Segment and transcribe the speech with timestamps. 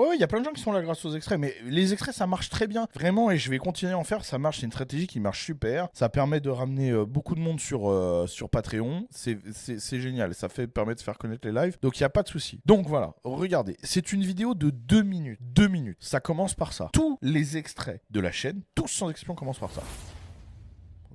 [0.00, 1.92] Ouais, il y a plein de gens qui sont là grâce aux extraits, mais les
[1.92, 4.24] extraits ça marche très bien, vraiment, et je vais continuer à en faire.
[4.24, 5.88] Ça marche, c'est une stratégie qui marche super.
[5.92, 9.06] Ça permet de ramener euh, beaucoup de monde sur, euh, Patreon.
[9.10, 12.22] C'est génial, ça fait, permet de faire connaître les lives, donc il n'y a pas
[12.22, 12.62] de souci.
[12.64, 15.38] Donc voilà, regardez, c'est une vidéo de 2 minutes.
[15.42, 16.88] 2 minutes, ça commence par ça.
[16.94, 19.82] Tous les extraits de la chaîne, tous sans exception, commencent par ça.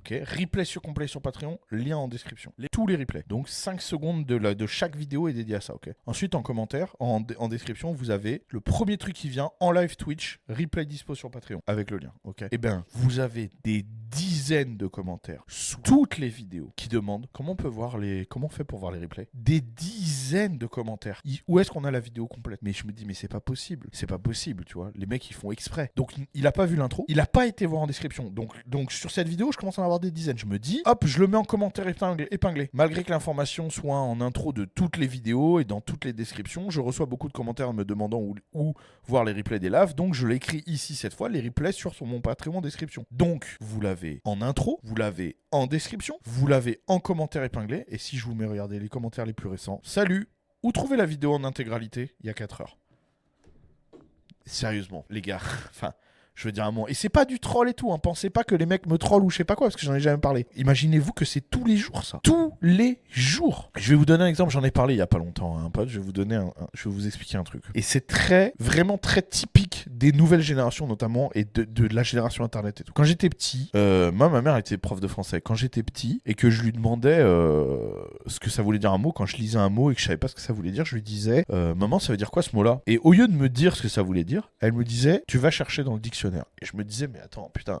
[0.08, 2.52] Ok, replay sur complet sur Patreon, lien en description.
[2.70, 3.24] Tous les replays.
[3.28, 5.90] Donc 5 secondes de, la- de chaque vidéo est dédiée à ça, ok.
[6.06, 9.96] Ensuite, en commentaire, en, en description, vous avez le premier truc qui vient en live
[9.96, 12.44] Twitch, replay dispo sur Patreon, avec le lien, ok.
[12.52, 17.52] Et ben, vous avez des dizaines de commentaires sous toutes les vidéos qui demandent comment
[17.52, 19.28] on peut voir les, comment on fait pour voir les replays.
[19.34, 21.20] Des dizaines de commentaires.
[21.48, 22.60] Où est-ce qu'on a la vidéo complète?
[22.62, 24.92] Mais je me dis, mais c'est pas possible, c'est pas possible, tu vois.
[24.94, 25.90] Les mecs, ils font exprès.
[25.96, 28.30] Donc, il a pas vu l'intro, il a pas été voir en description.
[28.30, 30.38] Donc, donc sur cette vidéo, je commence à en avoir des dizaines.
[30.38, 32.70] Je me dis, hop, je le mets en commentaire épinglé.
[32.72, 36.70] Malgré que l'information soit en intro de toutes les vidéos et dans toutes les descriptions,
[36.70, 38.22] je reçois beaucoup de commentaires me demandant
[38.52, 38.74] où,
[39.06, 39.94] voir les replays des lives.
[39.94, 43.04] Donc, je l'écris ici cette fois, les replays sur, mon Patreon description.
[43.10, 47.84] Donc, vous l'avez en intro, vous l'avez en description, vous l'avez en commentaire épinglé.
[47.88, 50.28] Et si je vous mets regarder les commentaires les plus récents, salut,
[50.62, 52.78] où trouver la vidéo en intégralité il y a 4 heures?
[54.44, 55.92] Sérieusement, les gars, enfin.
[56.36, 56.86] Je veux dire un mot.
[56.86, 57.92] Et c'est pas du troll et tout.
[57.92, 57.98] Hein.
[57.98, 59.94] Pensez pas que les mecs me trollent ou je sais pas quoi, parce que j'en
[59.94, 60.46] ai jamais parlé.
[60.56, 62.20] Imaginez-vous que c'est tous les jours ça.
[62.22, 63.70] Tous les jours.
[63.76, 64.52] Je vais vous donner un exemple.
[64.52, 65.88] J'en ai parlé il y a pas longtemps, hein, pote.
[65.88, 67.62] Je vais vous donner, un, un- je vais vous expliquer un truc.
[67.74, 72.44] Et c'est très, vraiment très typique des nouvelles générations notamment et de, de la génération
[72.44, 72.92] internet et tout.
[72.92, 75.40] Quand j'étais petit, euh, moi ma mère était prof de français.
[75.40, 77.90] Quand j'étais petit et que je lui demandais euh,
[78.26, 80.06] ce que ça voulait dire un mot, quand je lisais un mot et que je
[80.06, 82.30] savais pas ce que ça voulait dire, je lui disais euh, maman ça veut dire
[82.30, 82.80] quoi ce mot-là?
[82.86, 85.38] Et au lieu de me dire ce que ça voulait dire, elle me disait tu
[85.38, 86.25] vas chercher dans le dictionnaire.
[86.62, 87.80] Et je me disais mais attends putain.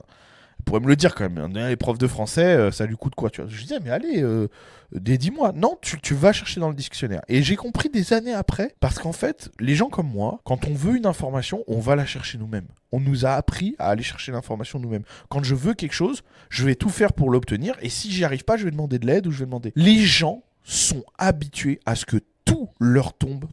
[0.58, 1.54] Elle pourrait me le dire quand même.
[1.56, 1.68] hein.
[1.68, 4.22] Les profs de français, euh, ça lui coûte quoi tu vois Je disais, mais allez,
[4.22, 4.48] euh,
[4.90, 5.52] dis-moi.
[5.54, 7.20] Non, tu, tu vas chercher dans le dictionnaire.
[7.28, 10.72] Et j'ai compris des années après, parce qu'en fait, les gens comme moi, quand on
[10.74, 12.66] veut une information, on va la chercher nous-mêmes.
[12.90, 15.04] On nous a appris à aller chercher l'information nous-mêmes.
[15.28, 17.76] Quand je veux quelque chose, je vais tout faire pour l'obtenir.
[17.82, 19.72] Et si j'y arrive pas, je vais demander de l'aide ou je vais demander.
[19.76, 23.44] Les gens sont habitués à ce que tout leur tombe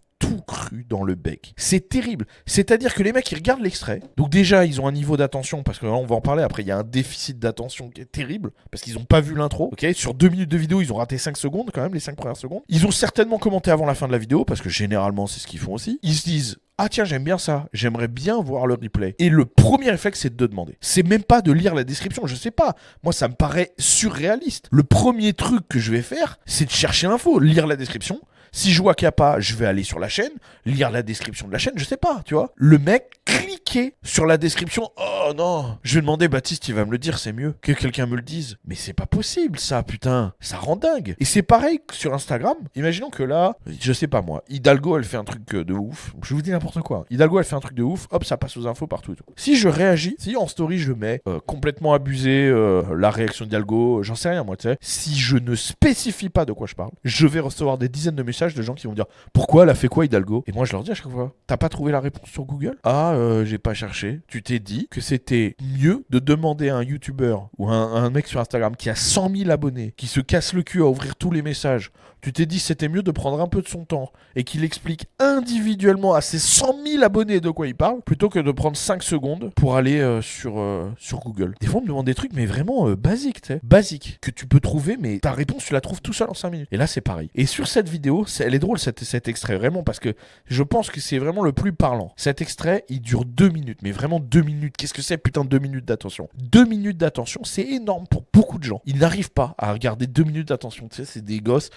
[0.90, 1.54] dans le bec.
[1.58, 2.26] C'est terrible.
[2.46, 4.02] C'est-à-dire que les mecs, ils regardent l'extrait.
[4.18, 6.64] Donc déjà, ils ont un niveau d'attention, parce que là, on va en parler après,
[6.64, 9.72] il y a un déficit d'attention qui est terrible, parce qu'ils n'ont pas vu l'intro.
[9.94, 12.38] Sur deux minutes de vidéo, ils ont raté 5 secondes quand même, les 5 premières
[12.38, 12.62] secondes.
[12.70, 15.48] Ils ont certainement commenté avant la fin de la vidéo, parce que généralement, c'est ce
[15.48, 16.00] qu'ils font aussi.
[16.04, 16.58] Ils se disent...
[16.80, 19.16] Ah tiens, j'aime bien ça, j'aimerais bien voir le replay.
[19.20, 20.76] Et le premier réflexe, c'est de demander.
[20.82, 22.76] C'est même pas de lire la description, je sais pas.
[23.04, 24.70] Moi, ça me paraît surréaliste.
[24.72, 28.20] Le premier truc que je vais faire, c'est de chercher l'info, lire la description,
[28.54, 30.32] si je vois qu'il n'y a pas, je vais aller sur la chaîne,
[30.66, 32.54] lire la description de la chaîne, je sais pas, tu vois.
[32.56, 34.92] Le mec, cliquer sur la description.
[34.98, 38.06] Oh non Je vais demander, Baptiste, il va me le dire, c'est mieux que quelqu'un
[38.06, 38.58] me le dise.
[38.66, 40.34] Mais c'est pas possible, ça, putain.
[40.40, 41.16] Ça rend dingue.
[41.20, 42.56] Et c'est pareil sur Instagram.
[42.76, 46.14] Imaginons que là, je sais pas moi, Hidalgo, elle fait un truc euh, de ouf.
[46.24, 47.06] Je vous dis n'importe quoi.
[47.10, 49.16] Hidalgo, elle fait un truc de ouf, hop, ça passe aux infos partout.
[49.36, 54.04] Si je réagis, si en story je mets euh, complètement abusé euh, la réaction d'Hidalgo,
[54.04, 54.78] j'en sais rien moi, tu sais.
[54.80, 58.24] Si je ne spécifie pas de quoi je parle, je vais recevoir des dizaines de
[58.24, 60.44] messages de gens qui vont dire pourquoi elle a fait quoi Hidalgo?
[60.48, 62.78] Et moi je leur dis à chaque fois, t'as pas trouvé la réponse sur Google?
[62.84, 64.22] Ah, euh, j'ai pas cherché.
[64.28, 68.10] Tu t'es dit que c'était mieux de demander à un YouTuber ou un, à un
[68.10, 71.16] mec sur Instagram qui a 100 000 abonnés, qui se casse le cul à ouvrir
[71.16, 71.92] tous les messages.
[72.24, 75.08] Tu t'es dit c'était mieux de prendre un peu de son temps et qu'il explique
[75.20, 79.04] individuellement à ses 100 000 abonnés de quoi il parle, plutôt que de prendre 5
[79.04, 81.54] secondes pour aller euh, sur, euh, sur Google.
[81.60, 83.60] Des fois, on me demande des trucs, mais vraiment euh, basiques, tu.
[83.62, 86.50] Basiques, que tu peux trouver, mais ta réponse, tu la trouves tout seul en 5
[86.50, 86.70] minutes.
[86.72, 87.30] Et là, c'est pareil.
[87.36, 91.02] Et sur cette vidéo, elle est drôle, cet, extrait, vraiment, parce que je pense que
[91.02, 92.14] c'est vraiment le plus parlant.
[92.16, 94.78] Cet extrait, il dure 2 minutes, mais vraiment 2 minutes.
[94.78, 96.30] Qu'est-ce que c'est, putain, 2 minutes d'attention?
[96.38, 98.82] 2 minutes d'attention, c'est énorme pour beaucoup de gens.
[98.86, 100.88] Ils n'arrivent pas à regarder 2 minutes d'attention.
[100.88, 101.70] Tu sais, c'est des gosses.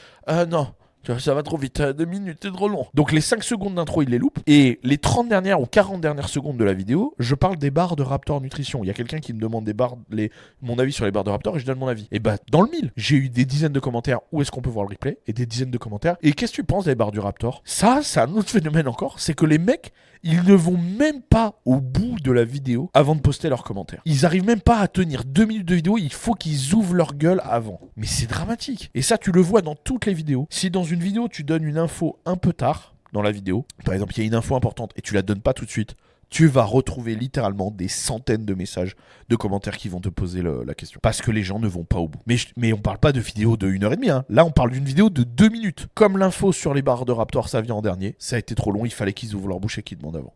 [0.44, 0.74] Non,
[1.06, 2.86] tu vois, Ça va trop vite, 2 minutes, c'est trop long.
[2.92, 4.40] Donc les 5 secondes d'intro, il les loupe.
[4.48, 7.94] Et les 30 dernières ou 40 dernières secondes de la vidéo, je parle des barres
[7.94, 8.82] de Raptor Nutrition.
[8.82, 9.94] Il y a quelqu'un qui me demande des barres,
[10.62, 12.08] mon avis sur les barres de Raptor et je donne mon avis.
[12.10, 14.70] Et bah, dans le mille, j'ai eu des dizaines de commentaires où est-ce qu'on peut
[14.70, 15.18] voir le replay?
[15.28, 16.16] Et des dizaines de commentaires.
[16.22, 17.62] Et qu'est-ce que tu penses des barres du Raptor?
[17.64, 19.20] Ça, c'est un autre phénomène encore.
[19.20, 19.92] C'est que les mecs,
[20.22, 24.02] ils ne vont même pas au bout de la vidéo avant de poster leurs commentaires.
[24.04, 27.14] Ils arrivent même pas à tenir deux minutes de vidéo, il faut qu'ils ouvrent leur
[27.14, 27.80] gueule avant.
[27.96, 28.90] Mais c'est dramatique.
[28.94, 30.46] Et ça, tu le vois dans toutes les vidéos.
[30.50, 33.94] Si dans une vidéo, tu donnes une info un peu tard dans la vidéo, par
[33.94, 35.96] exemple, il y a une info importante et tu la donnes pas tout de suite,
[36.30, 38.96] tu vas retrouver littéralement des centaines de messages,
[39.28, 41.00] de commentaires qui vont te poser la question.
[41.02, 42.20] Parce que les gens ne vont pas au bout.
[42.56, 44.24] Mais on parle pas de vidéo de 1h30, hein.
[44.28, 45.86] là on parle d'une vidéo de 2 minutes.
[45.94, 48.72] Comme l'info sur les barres de Raptor, ça vient en dernier, ça a été trop
[48.72, 50.34] long, il fallait qu'ils ouvrent leur bouche et qu'ils demandent avant.